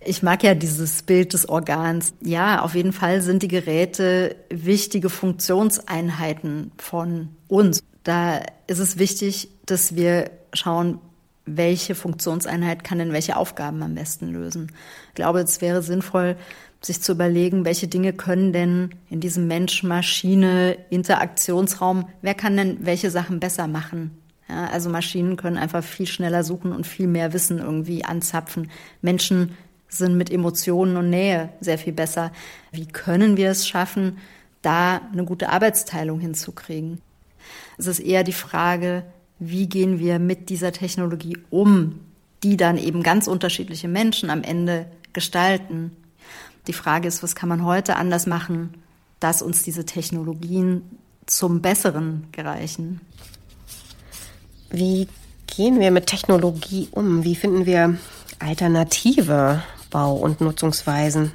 [0.00, 2.14] Ich mag ja dieses Bild des Organs.
[2.22, 7.82] Ja, auf jeden Fall sind die Geräte wichtige Funktionseinheiten von uns.
[8.04, 10.98] Da ist es wichtig, dass wir schauen,
[11.44, 14.72] welche Funktionseinheit kann denn welche Aufgaben am besten lösen.
[15.08, 16.36] Ich glaube, es wäre sinnvoll,
[16.80, 23.38] sich zu überlegen, welche Dinge können denn in diesem Mensch-Maschine-Interaktionsraum, wer kann denn welche Sachen
[23.40, 24.10] besser machen?
[24.48, 28.70] Ja, also Maschinen können einfach viel schneller suchen und viel mehr Wissen irgendwie anzapfen.
[29.02, 29.56] Menschen
[29.88, 32.30] sind mit Emotionen und Nähe sehr viel besser.
[32.70, 34.18] Wie können wir es schaffen,
[34.62, 37.00] da eine gute Arbeitsteilung hinzukriegen?
[37.78, 39.04] Es ist eher die Frage,
[39.38, 42.00] wie gehen wir mit dieser Technologie um,
[42.42, 45.92] die dann eben ganz unterschiedliche Menschen am Ende gestalten.
[46.66, 48.74] Die Frage ist, was kann man heute anders machen,
[49.20, 50.82] dass uns diese Technologien
[51.26, 53.00] zum Besseren gereichen?
[54.70, 55.08] Wie
[55.46, 57.24] gehen wir mit Technologie um?
[57.24, 57.98] Wie finden wir
[58.38, 61.32] alternative Bau- und Nutzungsweisen?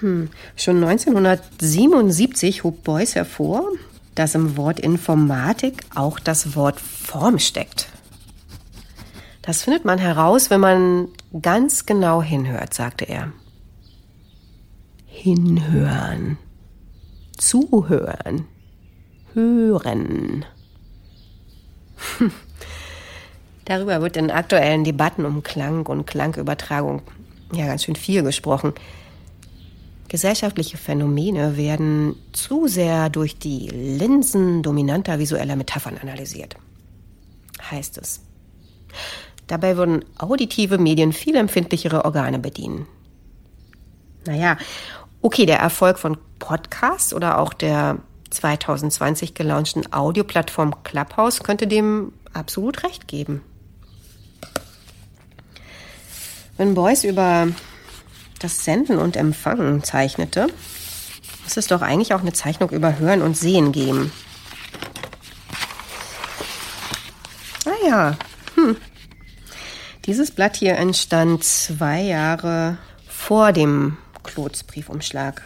[0.00, 0.30] Hm.
[0.56, 3.68] Schon 1977 hob Beuys hervor,
[4.14, 7.88] dass im Wort Informatik auch das Wort Form steckt.
[9.42, 11.08] Das findet man heraus, wenn man
[11.40, 13.32] ganz genau hinhört, sagte er.
[15.06, 16.38] Hinhören.
[17.36, 18.46] Zuhören.
[19.34, 20.44] Hören.
[23.64, 27.02] Darüber wird in aktuellen Debatten um Klang und Klangübertragung
[27.54, 28.72] ja ganz schön viel gesprochen.
[30.12, 36.54] Gesellschaftliche Phänomene werden zu sehr durch die Linsen dominanter visueller Metaphern analysiert,
[37.70, 38.20] heißt es.
[39.46, 42.86] Dabei würden auditive Medien viel empfindlichere Organe bedienen.
[44.26, 44.58] Naja,
[45.22, 47.96] okay, der Erfolg von Podcasts oder auch der
[48.28, 53.40] 2020 gelaunchten Audioplattform Clubhouse könnte dem absolut recht geben.
[56.58, 57.48] Wenn Beuys über
[58.42, 60.48] das Senden und Empfangen zeichnete,
[61.44, 64.12] muss es doch eigentlich auch eine Zeichnung über Hören und Sehen geben.
[67.64, 68.16] Ah ja,
[68.54, 68.76] hm.
[70.06, 75.42] Dieses Blatt hier entstand zwei Jahre vor dem Klotsbriefumschlag.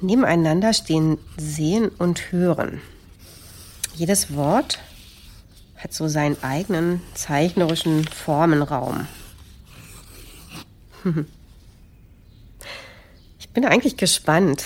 [0.00, 2.80] Nebeneinander stehen Sehen und Hören.
[3.94, 4.78] Jedes Wort
[5.76, 9.06] hat so seinen eigenen zeichnerischen Formenraum.
[13.38, 14.64] Ich bin eigentlich gespannt,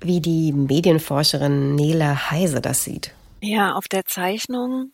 [0.00, 3.12] wie die Medienforscherin Nele Heise das sieht.
[3.40, 4.92] Ja, auf der Zeichnung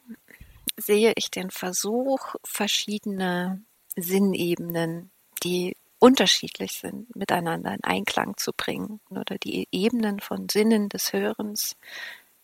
[0.77, 3.63] sehe ich den Versuch, verschiedene
[3.97, 5.11] Sinnebenen,
[5.43, 9.01] die unterschiedlich sind, miteinander in Einklang zu bringen.
[9.09, 11.77] Oder die Ebenen von Sinnen des Hörens,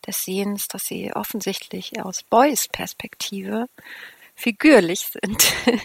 [0.07, 3.67] des Sehens, dass sie offensichtlich aus Beuys Perspektive
[4.41, 5.53] figürlich sind,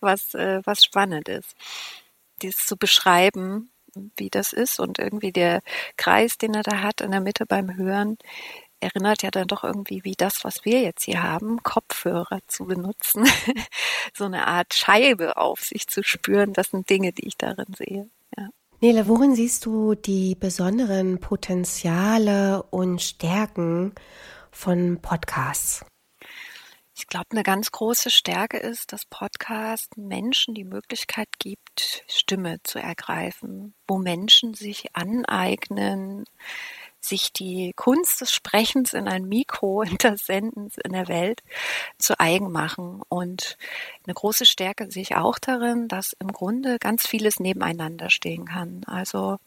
[0.00, 1.54] was, äh, was spannend ist.
[2.42, 3.70] Dies zu beschreiben,
[4.16, 5.62] wie das ist und irgendwie der
[5.96, 8.18] Kreis, den er da hat in der Mitte beim Hören,
[8.80, 13.24] erinnert ja dann doch irgendwie wie das, was wir jetzt hier haben, Kopfhörer zu benutzen,
[14.14, 16.52] so eine Art Scheibe auf sich zu spüren.
[16.52, 18.10] Das sind Dinge, die ich darin sehe.
[18.36, 18.48] Ja.
[18.80, 23.94] Nele, worin siehst du die besonderen Potenziale und Stärken
[24.50, 25.84] von Podcasts?
[26.98, 32.78] Ich glaube, eine ganz große Stärke ist, dass Podcast Menschen die Möglichkeit gibt, Stimme zu
[32.78, 36.24] ergreifen, wo Menschen sich aneignen,
[37.08, 41.42] sich die Kunst des Sprechens in ein Mikro und des Sendens in der Welt
[41.98, 43.02] zu eigen machen.
[43.08, 43.56] Und
[44.04, 48.82] eine große Stärke sehe ich auch darin, dass im Grunde ganz vieles nebeneinander stehen kann.
[48.86, 49.38] Also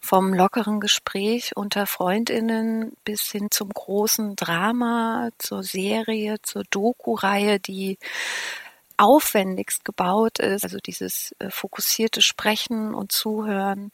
[0.00, 7.98] vom lockeren Gespräch unter Freundinnen bis hin zum großen Drama, zur Serie, zur Doku-Reihe, die
[9.00, 13.92] aufwendigst gebaut ist, also dieses äh, fokussierte Sprechen und Zuhören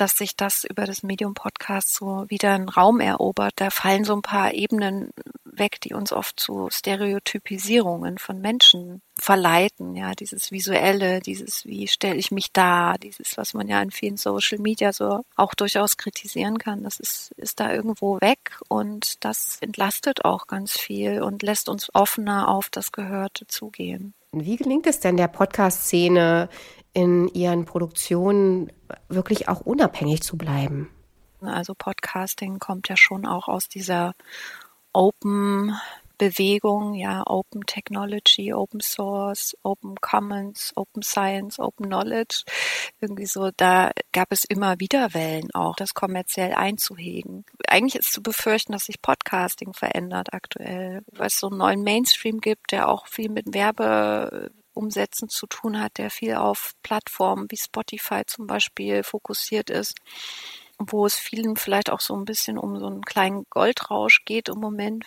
[0.00, 3.52] dass sich das über das Medium Podcast so wieder einen Raum erobert.
[3.56, 5.10] Da fallen so ein paar Ebenen
[5.44, 9.94] weg, die uns oft zu Stereotypisierungen von Menschen verleiten.
[9.94, 14.16] Ja, dieses visuelle, dieses wie stelle ich mich da, dieses was man ja in vielen
[14.16, 16.82] Social Media so auch durchaus kritisieren kann.
[16.82, 21.94] Das ist ist da irgendwo weg und das entlastet auch ganz viel und lässt uns
[21.94, 24.14] offener auf das Gehörte zugehen.
[24.32, 26.48] Wie gelingt es denn der Podcast-Szene
[26.92, 28.72] in ihren Produktionen
[29.08, 30.90] wirklich auch unabhängig zu bleiben.
[31.40, 34.14] Also Podcasting kommt ja schon auch aus dieser
[34.92, 35.74] Open
[36.20, 42.44] Bewegung, ja, Open Technology, Open Source, Open Commons, Open Science, Open Knowledge.
[43.00, 47.46] Irgendwie so, da gab es immer wieder Wellen auch, das kommerziell einzuhegen.
[47.66, 52.40] Eigentlich ist zu befürchten, dass sich Podcasting verändert aktuell, weil es so einen neuen Mainstream
[52.40, 57.56] gibt, der auch viel mit Werbe Umsätzen zu tun hat, der viel auf Plattformen wie
[57.56, 59.94] Spotify zum Beispiel fokussiert ist,
[60.78, 64.58] wo es vielen vielleicht auch so ein bisschen um so einen kleinen Goldrausch geht im
[64.58, 65.06] Moment.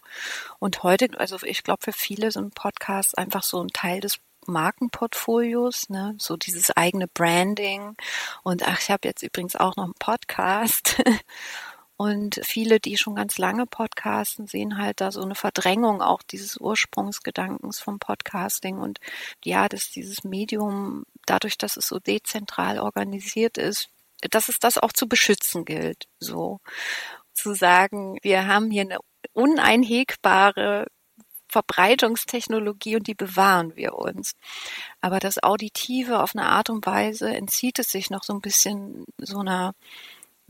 [0.60, 5.90] Und heute, also ich glaube, für viele sind Podcasts einfach so ein Teil des Markenportfolios,
[5.90, 7.96] ne, so dieses eigene Branding.
[8.44, 11.02] Und ach, ich habe jetzt übrigens auch noch einen Podcast.
[12.04, 16.58] Und viele, die schon ganz lange podcasten, sehen halt da so eine Verdrängung auch dieses
[16.58, 18.78] Ursprungsgedankens vom Podcasting.
[18.78, 19.00] Und
[19.46, 23.88] ja, dass dieses Medium, dadurch, dass es so dezentral organisiert ist,
[24.32, 26.10] dass es das auch zu beschützen gilt.
[26.20, 26.60] So
[27.32, 29.00] zu sagen, wir haben hier eine
[29.32, 30.88] uneinhegbare
[31.48, 34.34] Verbreitungstechnologie und die bewahren wir uns.
[35.00, 39.06] Aber das Auditive auf eine Art und Weise entzieht es sich noch so ein bisschen
[39.20, 39.74] so einer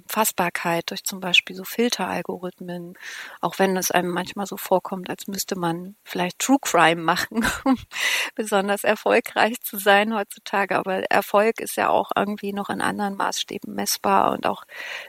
[0.07, 2.95] Fassbarkeit durch zum Beispiel so Filteralgorithmen,
[3.41, 7.77] auch wenn es einem manchmal so vorkommt, als müsste man vielleicht True Crime machen, um
[8.35, 10.77] besonders erfolgreich zu sein heutzutage.
[10.77, 14.63] Aber Erfolg ist ja auch irgendwie noch in anderen Maßstäben messbar und auch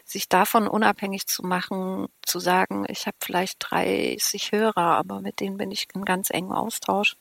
[0.05, 5.57] sich davon unabhängig zu machen, zu sagen, ich habe vielleicht 30 Hörer, aber mit denen
[5.57, 7.17] bin ich in ganz engem Austausch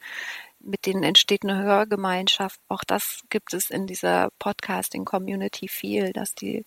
[0.66, 2.58] mit denen entsteht eine Hörgemeinschaft.
[2.70, 6.66] Auch das gibt es in dieser Podcasting-Community viel, dass die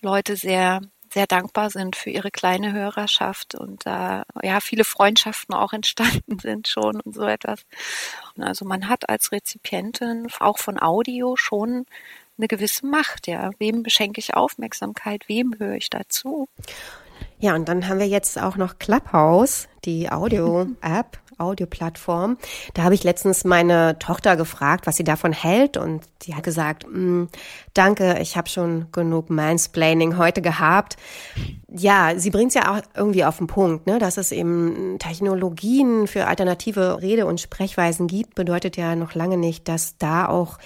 [0.00, 0.80] Leute sehr
[1.12, 6.38] sehr dankbar sind für ihre kleine Hörerschaft und da äh, ja viele Freundschaften auch entstanden
[6.42, 7.64] sind schon und so etwas.
[8.36, 11.86] Und also man hat als Rezipientin auch von Audio schon
[12.36, 13.50] eine gewisse Macht, ja.
[13.58, 15.28] Wem beschenke ich Aufmerksamkeit?
[15.28, 16.48] Wem höre ich dazu?
[17.40, 22.36] Ja, und dann haben wir jetzt auch noch Clubhouse, die Audio-App, Audioplattform.
[22.74, 26.86] Da habe ich letztens meine Tochter gefragt, was sie davon hält und sie hat gesagt,
[26.90, 27.24] mm,
[27.74, 30.96] danke, ich habe schon genug Mansplaining heute gehabt.
[31.70, 33.98] Ja, sie bringt es ja auch irgendwie auf den Punkt, ne?
[33.98, 39.68] dass es eben Technologien für alternative Rede- und Sprechweisen gibt, bedeutet ja noch lange nicht,
[39.68, 40.58] dass da auch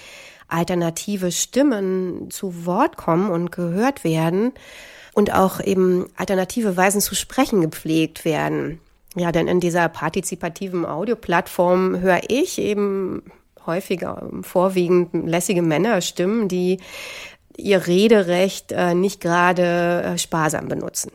[0.48, 4.52] alternative Stimmen zu Wort kommen und gehört werden
[5.14, 8.80] und auch eben alternative Weisen zu sprechen gepflegt werden.
[9.14, 13.22] Ja, denn in dieser partizipativen Audioplattform höre ich eben
[13.66, 16.80] häufiger vorwiegend lässige Männerstimmen, die
[17.56, 21.12] ihr Rederecht äh, nicht gerade äh, sparsam benutzen.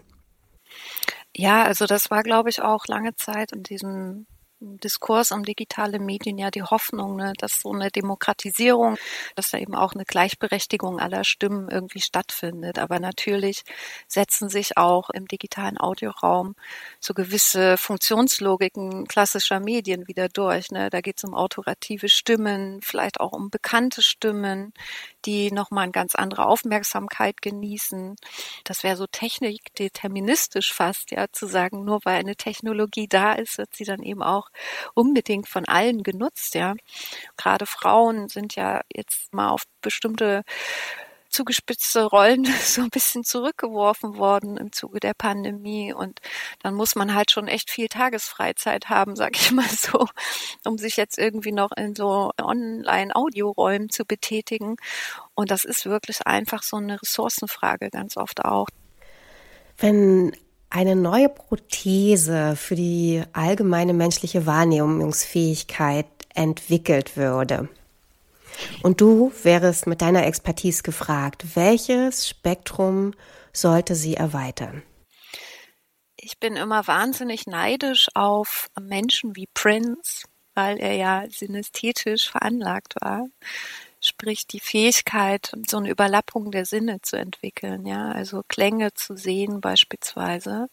[1.36, 4.28] Ja, also das war, glaube ich, auch lange Zeit in diesem
[4.60, 8.98] Diskurs um digitale Medien ja die Hoffnung, ne, dass so eine Demokratisierung,
[9.36, 12.80] dass da eben auch eine Gleichberechtigung aller Stimmen irgendwie stattfindet.
[12.80, 13.64] Aber natürlich
[14.08, 16.56] setzen sich auch im digitalen Audioraum
[17.00, 20.72] so gewisse Funktionslogiken klassischer Medien wieder durch.
[20.72, 20.90] Ne?
[20.90, 24.74] Da geht es um autorative Stimmen, vielleicht auch um bekannte Stimmen,
[25.26, 28.16] die nochmal eine ganz andere Aufmerksamkeit genießen.
[28.64, 33.76] Das wäre so technikdeterministisch fast, ja, zu sagen, nur weil eine Technologie da ist, wird
[33.76, 34.47] sie dann eben auch
[34.94, 36.76] unbedingt von allen genutzt, ja.
[37.38, 40.44] Gerade Frauen sind ja jetzt mal auf bestimmte
[41.30, 45.94] zugespitzte Rollen so ein bisschen zurückgeworfen worden im Zuge der Pandemie.
[45.94, 46.20] Und
[46.64, 50.08] dann muss man halt schon echt viel Tagesfreizeit haben, sag ich mal so,
[50.66, 54.78] um sich jetzt irgendwie noch in so Online-Audioräumen zu betätigen.
[55.36, 58.68] Und das ist wirklich einfach so eine Ressourcenfrage ganz oft auch.
[59.78, 60.36] Wenn
[60.70, 67.70] eine neue Prothese für die allgemeine menschliche Wahrnehmungsfähigkeit entwickelt würde,
[68.84, 73.14] und du wärst mit deiner Expertise gefragt, welches Spektrum
[73.54, 74.84] sollte sie erweitern?
[76.16, 83.28] Ich bin immer wahnsinnig neidisch auf Menschen wie Prince, weil er ja synästhetisch veranlagt war
[84.08, 89.62] sprich die Fähigkeit, so eine Überlappung der Sinne zu entwickeln, ja, also Klänge zu sehen
[89.62, 90.68] beispielsweise.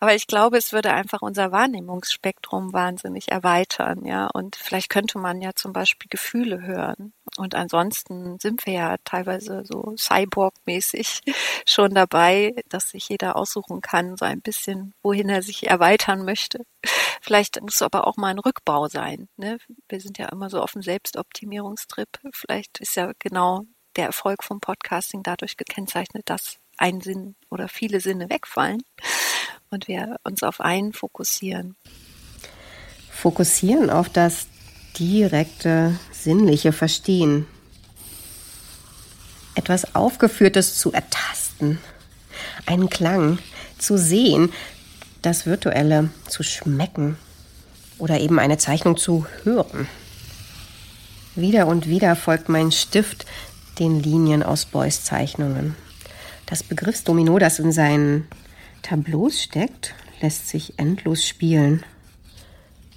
[0.00, 5.40] Aber ich glaube, es würde einfach unser Wahrnehmungsspektrum wahnsinnig erweitern, ja, und vielleicht könnte man
[5.40, 7.12] ja zum Beispiel Gefühle hören.
[7.36, 11.22] Und ansonsten sind wir ja teilweise so Cyborg-mäßig
[11.66, 16.64] schon dabei, dass sich jeder aussuchen kann, so ein bisschen, wohin er sich erweitern möchte.
[17.20, 19.28] Vielleicht muss aber auch mal ein Rückbau sein.
[19.36, 19.58] Ne?
[19.88, 22.08] Wir sind ja immer so auf dem Selbstoptimierungstrip.
[22.32, 23.64] Vielleicht ist ja genau
[23.96, 28.82] der Erfolg vom Podcasting dadurch gekennzeichnet, dass ein Sinn oder viele Sinne wegfallen
[29.70, 31.76] und wir uns auf einen fokussieren.
[33.10, 34.46] Fokussieren auf das
[35.00, 37.46] direkte sinnliche Verstehen.
[39.54, 41.78] Etwas Aufgeführtes zu ertasten,
[42.66, 43.38] einen Klang
[43.78, 44.52] zu sehen,
[45.22, 47.16] das Virtuelle zu schmecken
[47.98, 49.88] oder eben eine Zeichnung zu hören.
[51.34, 53.24] Wieder und wieder folgt mein Stift
[53.78, 55.76] den Linien aus Beuys Zeichnungen.
[56.44, 58.28] Das Begriffsdomino, das in seinen
[58.82, 61.84] Tableaus steckt, lässt sich endlos spielen.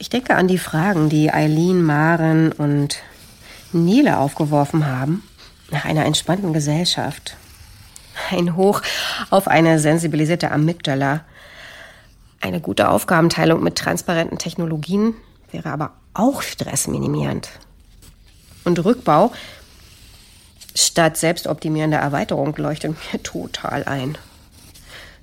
[0.04, 2.98] Ich denke an die Fragen, die Eileen, Maren und
[3.72, 5.24] Nele aufgeworfen haben
[5.72, 7.38] nach einer entspannten Gesellschaft.
[8.30, 8.82] Ein Hoch
[9.30, 11.22] auf eine sensibilisierte Amygdala.
[12.42, 15.14] Eine gute Aufgabenteilung mit transparenten Technologien
[15.54, 17.48] wäre aber auch stressminimierend.
[18.66, 19.32] Und Rückbau
[20.76, 24.18] statt selbstoptimierender Erweiterung leuchtet mir total ein.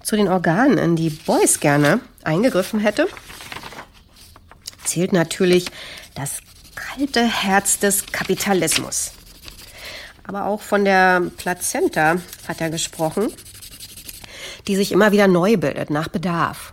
[0.03, 3.09] Zu den Organen, in die Beuys gerne eingegriffen hätte,
[4.91, 5.67] zählt natürlich
[6.15, 6.41] das
[6.75, 9.13] kalte Herz des Kapitalismus.
[10.27, 12.17] Aber auch von der Plazenta
[12.47, 13.33] hat er gesprochen,
[14.67, 16.73] die sich immer wieder neu bildet, nach Bedarf.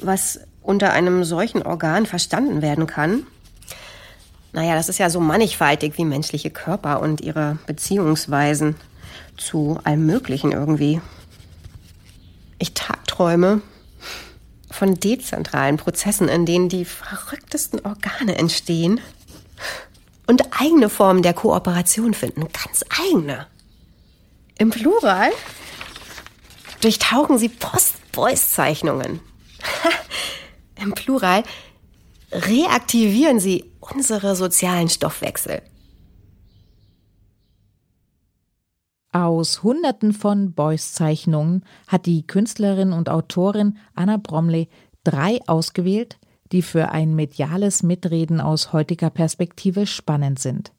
[0.00, 3.26] Was unter einem solchen Organ verstanden werden kann,
[4.52, 8.76] naja, das ist ja so mannigfaltig wie menschliche Körper und ihre Beziehungsweisen
[9.36, 11.00] zu allem Möglichen irgendwie.
[12.58, 13.62] Ich tagträume
[14.72, 19.00] von dezentralen Prozessen, in denen die verrücktesten Organe entstehen
[20.26, 23.46] und eigene Formen der Kooperation finden, ganz eigene.
[24.58, 25.30] Im Plural
[26.80, 29.20] durchtauchen sie Post-Boys-Zeichnungen.
[30.80, 31.44] Im Plural
[32.32, 35.62] reaktivieren sie unsere sozialen Stoffwechsel.
[39.12, 44.70] Aus Hunderten von Beuys-Zeichnungen hat die Künstlerin und Autorin Anna Bromley
[45.04, 46.18] drei ausgewählt,
[46.50, 50.72] die für ein mediales Mitreden aus heutiger Perspektive spannend sind.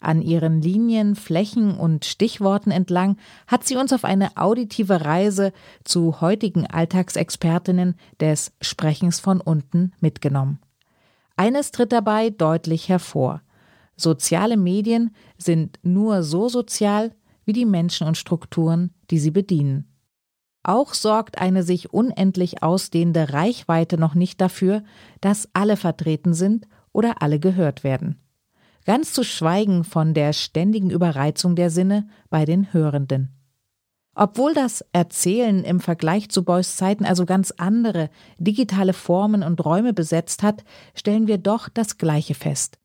[0.00, 3.16] An ihren Linien, Flächen und Stichworten entlang
[3.46, 5.52] hat sie uns auf eine auditive Reise
[5.84, 10.58] zu heutigen Alltagsexpertinnen des Sprechens von unten mitgenommen.
[11.36, 13.40] Eines tritt dabei deutlich hervor.
[13.96, 17.12] Soziale Medien sind nur so sozial,
[17.48, 19.90] wie die Menschen und Strukturen, die sie bedienen.
[20.62, 24.82] Auch sorgt eine sich unendlich ausdehnende Reichweite noch nicht dafür,
[25.22, 28.20] dass alle vertreten sind oder alle gehört werden.
[28.84, 33.30] Ganz zu schweigen von der ständigen Überreizung der Sinne bei den Hörenden.
[34.14, 39.94] Obwohl das Erzählen im Vergleich zu Beuys Zeiten also ganz andere digitale Formen und Räume
[39.94, 42.78] besetzt hat, stellen wir doch das Gleiche fest.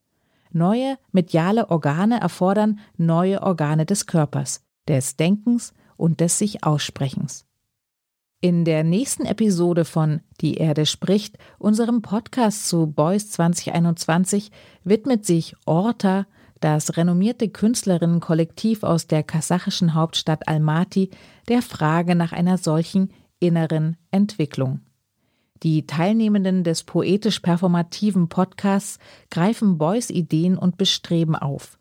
[0.53, 7.45] Neue mediale Organe erfordern neue Organe des Körpers, des Denkens und des sich Aussprechens.
[8.39, 14.51] In der nächsten Episode von Die Erde spricht, unserem Podcast zu Beuys 2021,
[14.83, 16.27] widmet sich Orta,
[16.59, 21.09] das renommierte Künstlerinnenkollektiv aus der kasachischen Hauptstadt Almaty,
[21.47, 24.81] der Frage nach einer solchen inneren Entwicklung.
[25.63, 28.99] Die Teilnehmenden des poetisch-performativen Podcasts
[29.31, 31.79] greifen Beuys Ideen und Bestreben auf.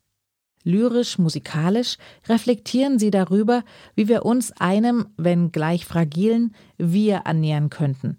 [0.63, 3.65] Lyrisch-musikalisch reflektieren sie darüber,
[3.97, 8.19] wie wir uns einem, wenn gleich fragilen, Wir annähern könnten.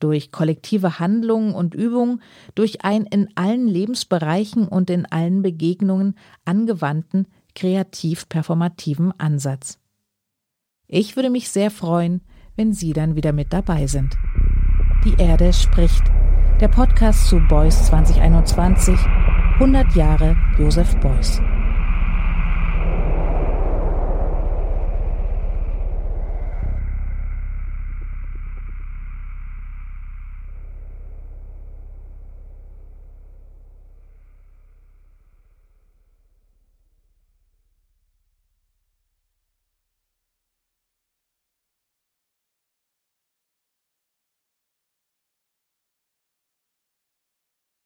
[0.00, 2.22] Durch kollektive Handlungen und Übungen,
[2.54, 6.14] durch einen in allen Lebensbereichen und in allen Begegnungen
[6.46, 9.78] angewandten kreativ-performativen Ansatz.
[10.86, 12.22] Ich würde mich sehr freuen,
[12.56, 14.16] wenn Sie dann wieder mit dabei sind.
[15.04, 16.02] Die Erde spricht.
[16.62, 18.98] Der Podcast zu Beuys 2021.
[19.54, 21.42] 100 Jahre Josef Beuys.